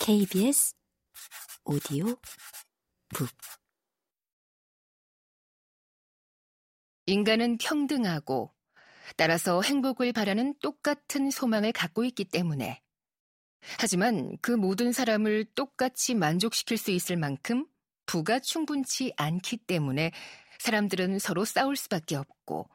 KBS 0.00 0.74
오디오 1.64 2.16
북. 3.14 3.28
인간은 7.06 7.58
평등하고 7.58 8.54
따라서 9.16 9.62
행복을 9.62 10.12
바라는 10.12 10.54
똑같은 10.60 11.30
소망을 11.30 11.72
갖고 11.72 12.04
있기 12.04 12.24
때문에. 12.24 12.82
하지만 13.78 14.36
그 14.40 14.50
모든 14.50 14.92
사람을 14.92 15.46
똑같이 15.54 16.14
만족시킬 16.14 16.76
수 16.76 16.90
있을 16.90 17.16
만큼 17.16 17.66
부가 18.06 18.38
충분치 18.38 19.12
않기 19.16 19.58
때문에 19.58 20.12
사람들은 20.58 21.18
서로 21.18 21.44
싸울 21.44 21.76
수밖에 21.76 22.16
없고 22.16 22.68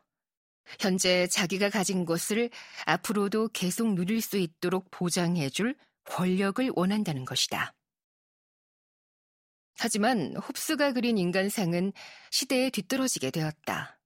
현재 0.80 1.28
자기가 1.28 1.70
가진 1.70 2.06
것을 2.06 2.50
앞으로도 2.86 3.50
계속 3.50 3.94
누릴 3.94 4.22
수 4.22 4.38
있도록 4.38 4.90
보장해줄 4.92 5.76
권력을 6.10 6.72
원한다는 6.76 7.24
것이다. 7.24 7.74
하지만 9.78 10.36
홉스가 10.36 10.92
그린 10.92 11.18
인간상은 11.18 11.94
시대에 12.32 12.70
뒤떨어지게 12.70 13.32
되었다. 13.32 13.98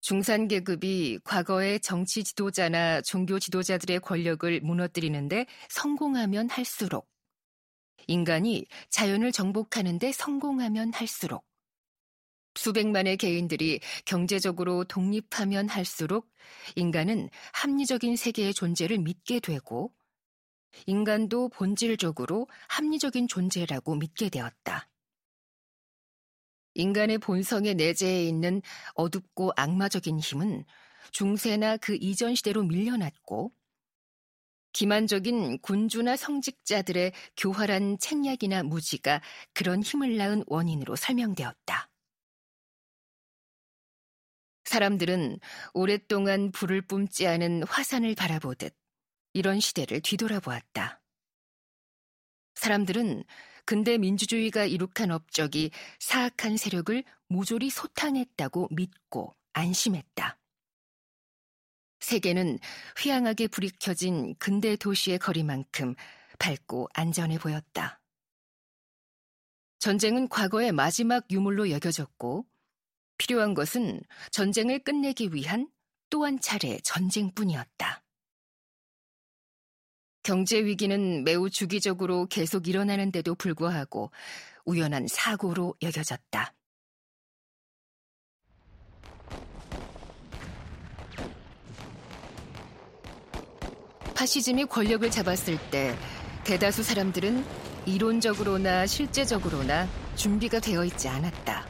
중산 0.00 0.48
계급이 0.48 1.18
과거의 1.24 1.80
정치 1.80 2.24
지도자나 2.24 3.02
종교 3.02 3.38
지도자들의 3.38 4.00
권력을 4.00 4.60
무너뜨리는데 4.60 5.44
성공하면 5.68 6.48
할수록, 6.48 7.10
인간이 8.06 8.64
자연을 8.88 9.32
정복하는데 9.32 10.12
성공하면 10.12 10.94
할수록, 10.94 11.44
수백만의 12.54 13.18
개인들이 13.18 13.80
경제적으로 14.06 14.84
독립하면 14.84 15.68
할수록 15.68 16.32
인간은 16.74 17.28
합리적인 17.52 18.16
세계의 18.16 18.54
존재를 18.54 18.98
믿게 18.98 19.40
되고 19.40 19.92
인간도 20.86 21.48
본질적으로 21.48 22.46
합리적인 22.68 23.28
존재라고 23.28 23.96
믿게 23.96 24.28
되었다. 24.28 24.88
인간의 26.74 27.18
본성의 27.18 27.74
내재해 27.74 28.24
있는 28.24 28.62
어둡고 28.94 29.52
악마적인 29.56 30.20
힘은 30.20 30.64
중세나 31.10 31.76
그 31.78 31.96
이전 32.00 32.34
시대로 32.34 32.62
밀려났고 32.62 33.52
기만적인 34.72 35.60
군주나 35.60 36.16
성직자들의 36.16 37.12
교활한 37.36 37.98
책략이나 37.98 38.62
무지가 38.62 39.20
그런 39.54 39.82
힘을 39.82 40.16
낳은 40.16 40.44
원인으로 40.46 40.94
설명되었다. 40.94 41.90
사람들은 44.64 45.40
오랫동안 45.72 46.52
불을 46.52 46.82
뿜지 46.82 47.26
않은 47.26 47.62
화산을 47.64 48.14
바라보듯 48.14 48.74
이런 49.32 49.60
시대를 49.60 50.00
뒤돌아보았다. 50.00 51.00
사람들은 52.54 53.24
근대 53.64 53.98
민주주의가 53.98 54.64
이룩한 54.64 55.10
업적이 55.10 55.70
사악한 56.00 56.56
세력을 56.56 57.04
모조리 57.28 57.70
소탕했다고 57.70 58.68
믿고 58.72 59.36
안심했다. 59.52 60.38
세계는 62.00 62.58
휘황하게 62.98 63.48
불이 63.48 63.70
켜진 63.80 64.34
근대 64.36 64.76
도시의 64.76 65.18
거리만큼 65.18 65.94
밝고 66.38 66.88
안전해 66.94 67.38
보였다. 67.38 68.00
전쟁은 69.80 70.28
과거의 70.28 70.72
마지막 70.72 71.30
유물로 71.30 71.70
여겨졌고 71.70 72.46
필요한 73.18 73.54
것은 73.54 74.00
전쟁을 74.30 74.80
끝내기 74.80 75.34
위한 75.34 75.70
또 76.10 76.24
한 76.24 76.40
차례 76.40 76.78
전쟁뿐이었다. 76.80 78.02
경제 80.28 80.62
위기는 80.62 81.24
매우 81.24 81.48
주기적으로 81.48 82.26
계속 82.26 82.68
일어나는데도 82.68 83.34
불구하고 83.34 84.10
우연한 84.66 85.06
사고로 85.08 85.76
여겨졌다. 85.80 86.52
파시즘이 94.14 94.66
권력을 94.66 95.10
잡았을 95.10 95.56
때 95.70 95.96
대다수 96.44 96.82
사람들은 96.82 97.42
이론적으로나 97.86 98.86
실제적으로나 98.86 99.88
준비가 100.14 100.60
되어 100.60 100.84
있지 100.84 101.08
않았다. 101.08 101.66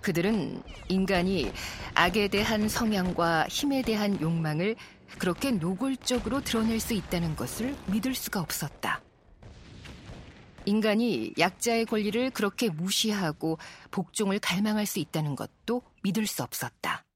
그들은 0.00 0.62
인간이 0.88 1.52
악에 1.94 2.26
대한 2.26 2.68
성향과 2.68 3.46
힘에 3.48 3.82
대한 3.82 4.20
욕망을 4.20 4.74
그렇게 5.18 5.50
노골적으로 5.50 6.42
드러낼 6.42 6.80
수 6.80 6.94
있다는 6.94 7.36
것을 7.36 7.76
믿을 7.86 8.14
수가 8.14 8.40
없었다. 8.40 9.02
인간이 10.66 11.32
약자의 11.38 11.86
권리를 11.86 12.30
그렇게 12.30 12.68
무시하고 12.68 13.58
복종을 13.92 14.40
갈망할 14.40 14.84
수 14.84 14.98
있다는 14.98 15.36
것도 15.36 15.82
믿을 16.02 16.26
수 16.26 16.42
없었다. 16.42 17.06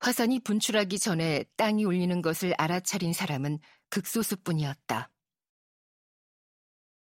화산이 0.00 0.40
분출하기 0.40 0.98
전에 0.98 1.44
땅이 1.56 1.84
울리는 1.84 2.20
것을 2.22 2.54
알아차린 2.58 3.12
사람은 3.12 3.60
극소수뿐이었다. 3.90 5.08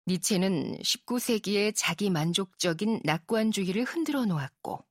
니체는 0.07 0.77
19세기에 0.77 1.73
자기 1.75 2.11
만족적인 2.11 3.01
낙관주의를 3.03 3.83
흔들어 3.85 4.25
놓았고, 4.25 4.85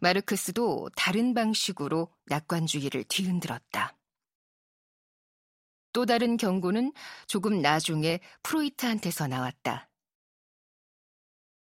마르크스도 0.00 0.90
다른 0.96 1.34
방식으로 1.34 2.08
낙관주의를 2.26 3.04
뒤흔들었다. 3.04 3.96
또 5.92 6.06
다른 6.06 6.36
경고는 6.36 6.92
조금 7.26 7.62
나중에 7.62 8.20
프로이트한테서 8.42 9.28
나왔다. 9.28 9.88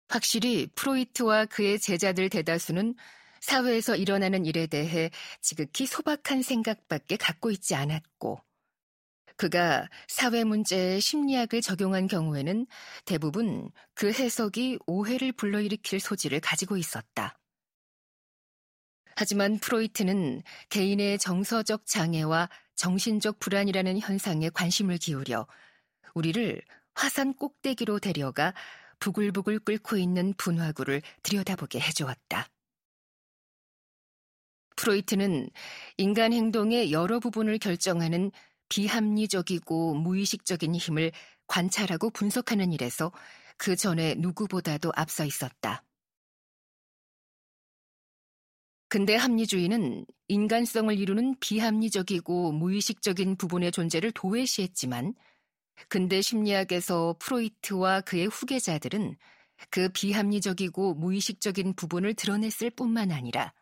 확실히 0.07 0.67
프로이트와 0.75 1.45
그의 1.45 1.79
제자들 1.79 2.29
대다수는 2.29 2.95
사회에서 3.41 3.95
일어나는 3.95 4.45
일에 4.45 4.67
대해 4.67 5.09
지극히 5.41 5.85
소박한 5.85 6.41
생각밖에 6.41 7.17
갖고 7.17 7.51
있지 7.51 7.75
않았고, 7.75 8.41
그가 9.35 9.89
사회 10.07 10.43
문제에 10.43 10.99
심리학을 10.99 11.61
적용한 11.61 12.07
경우에는 12.07 12.67
대부분 13.05 13.71
그 13.95 14.11
해석이 14.11 14.79
오해를 14.85 15.31
불러일으킬 15.31 15.99
소지를 15.99 16.39
가지고 16.39 16.77
있었다. 16.77 17.40
하지만 19.21 19.59
프로이트는 19.59 20.41
개인의 20.69 21.19
정서적 21.19 21.85
장애와 21.85 22.49
정신적 22.73 23.37
불안이라는 23.37 23.99
현상에 23.99 24.49
관심을 24.49 24.97
기울여 24.97 25.45
우리를 26.15 26.59
화산 26.95 27.35
꼭대기로 27.35 27.99
데려가 27.99 28.55
부글부글 28.97 29.59
끓고 29.59 29.97
있는 29.97 30.33
분화구를 30.37 31.03
들여다보게 31.21 31.79
해주었다. 31.79 32.47
프로이트는 34.75 35.51
인간 35.97 36.33
행동의 36.33 36.91
여러 36.91 37.19
부분을 37.19 37.59
결정하는 37.59 38.31
비합리적이고 38.69 39.93
무의식적인 39.93 40.73
힘을 40.73 41.11
관찰하고 41.45 42.09
분석하는 42.09 42.73
일에서 42.73 43.11
그 43.57 43.75
전에 43.75 44.15
누구보다도 44.15 44.91
앞서 44.95 45.25
있었다. 45.25 45.80
근대 48.91 49.15
합리주의는 49.15 50.05
인간성을 50.27 50.99
이루는 50.99 51.39
비합리적이고 51.39 52.51
무의식적인 52.51 53.37
부분의 53.37 53.71
존재를 53.71 54.11
도외시했지만 54.11 55.13
근대 55.87 56.21
심리학에서 56.21 57.15
프로이트와 57.17 58.01
그의 58.01 58.27
후계자들은 58.27 59.15
그 59.69 59.87
비합리적이고 59.93 60.95
무의식적인 60.95 61.75
부분을 61.75 62.15
드러냈을 62.15 62.69
뿐만 62.69 63.11
아니라 63.11 63.53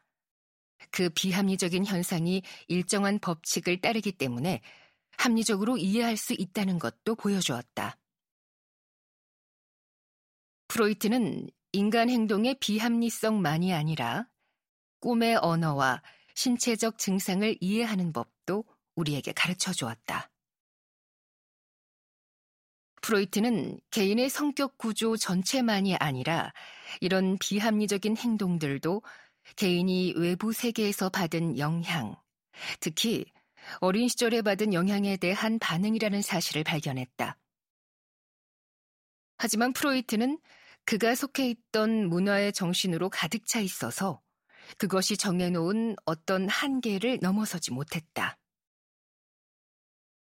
그 0.90 1.10
비합리적인 1.10 1.86
현상이 1.86 2.42
일정한 2.68 3.20
법칙을 3.20 3.82
따르기 3.82 4.14
때문에 4.14 4.62
합리적으로 5.16 5.78
이해할 5.78 6.18
수 6.18 6.34
있다는 6.34 6.80
것도 6.80 7.14
보여주었다. 7.14 8.00
프로이트는 10.70 11.52
인간 11.74 12.10
행동의 12.10 12.58
비합리성만이 12.60 13.76
아니라 13.76 14.26
꿈의 15.00 15.38
언어와 15.38 16.02
신체적 16.36 16.98
증상을 16.98 17.58
이해하는 17.60 18.14
법도 18.14 18.64
우리에게 18.96 19.32
가르쳐 19.34 19.74
주었다. 19.74 20.30
프로이트는 23.02 23.80
개인의 23.92 24.30
성격 24.30 24.78
구조 24.78 25.18
전체만이 25.18 25.96
아니라 25.96 26.54
이런 27.02 27.38
비합리적인 27.38 28.18
행동들도 28.18 29.02
개인이 29.56 30.14
외부 30.18 30.54
세계에서 30.54 31.10
받은 31.10 31.58
영향, 31.58 32.16
특히 32.80 33.26
어린 33.80 34.08
시절에 34.08 34.42
받은 34.42 34.74
영향에 34.74 35.18
대한 35.18 35.60
반응이라는 35.60 36.22
사실을 36.22 36.64
발견했다. 36.64 37.38
하지만 39.38 39.74
프로이트는 39.74 40.40
그가 40.86 41.16
속해 41.16 41.50
있던 41.50 42.10
문화의 42.10 42.52
정신으로 42.52 43.10
가득 43.10 43.48
차 43.48 43.60
있어서 43.60 44.22
그것이 44.78 45.18
정해놓은 45.18 45.96
어떤 46.06 46.48
한계를 46.48 47.20
넘어서지 47.22 47.72
못했다. 47.72 48.38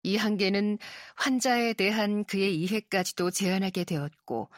이 0.02 0.16
한계는 0.16 0.78
환자에 1.16 1.72
대한 1.72 2.24
그의 2.24 2.60
이해까지도 2.60 3.30
제한하게 3.30 3.84
되었고, 3.84 4.50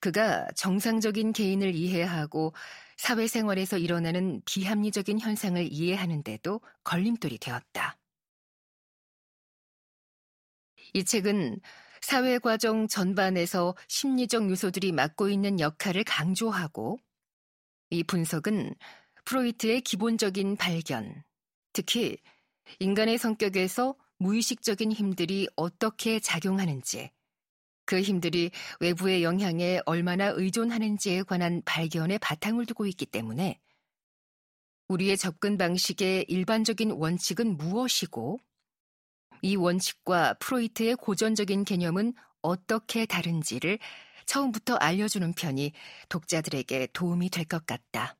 그가 0.00 0.48
정상적인 0.56 1.32
개인을 1.32 1.74
이해하고 1.74 2.54
사회생활에서 2.96 3.78
일어나는 3.78 4.40
비합리적인 4.44 5.20
현상을 5.20 5.62
이해하는데도 5.70 6.60
걸림돌이 6.84 7.38
되었다. 7.38 7.98
이 10.94 11.04
책은 11.04 11.60
사회과정 12.00 12.86
전반에서 12.86 13.74
심리적 13.88 14.48
요소들이 14.50 14.92
맡고 14.92 15.28
있는 15.28 15.58
역할을 15.58 16.04
강조하고 16.04 16.98
이 17.90 18.02
분석은 18.02 18.74
프로이트의 19.24 19.80
기본적인 19.80 20.56
발견, 20.56 21.22
특히 21.72 22.18
인간의 22.78 23.18
성격에서 23.18 23.94
무의식적인 24.18 24.92
힘들이 24.92 25.48
어떻게 25.56 26.20
작용하는지, 26.20 27.10
그 27.84 28.00
힘들이 28.00 28.50
외부의 28.80 29.22
영향에 29.22 29.80
얼마나 29.86 30.28
의존하는지에 30.28 31.24
관한 31.24 31.62
발견에 31.64 32.18
바탕을 32.18 32.66
두고 32.66 32.86
있기 32.86 33.06
때문에 33.06 33.60
우리의 34.88 35.16
접근 35.16 35.58
방식의 35.58 36.26
일반적인 36.28 36.92
원칙은 36.92 37.56
무엇이고 37.56 38.38
이 39.42 39.56
원칙과 39.56 40.34
프로이트의 40.34 40.96
고전적인 40.96 41.64
개념은 41.64 42.14
어떻게 42.40 43.06
다른지를 43.06 43.78
처음부터 44.26 44.76
알려주는 44.76 45.32
편이 45.34 45.72
독자들에게 46.08 46.88
도움이 46.92 47.30
될 47.30 47.44
것 47.46 47.66
같다. 47.66 48.16